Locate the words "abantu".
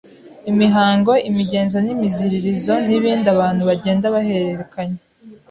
3.35-3.61